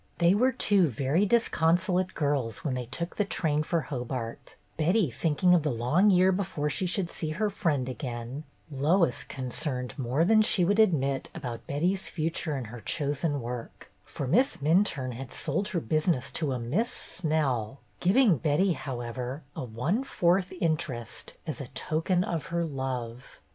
[0.17, 5.53] They were two very disconsolate girls when they took the train for Hobart, Betty thinking
[5.53, 10.41] of the long year before she should see her friend again, Lois concerned more than
[10.41, 15.31] she would admit about Betty's fu ture in her chosen work, for Miss Minturne had
[15.31, 21.61] sold her business to a Miss Snell, giving Betty, however, a one fourth interest "as
[21.61, 23.39] a token of her love."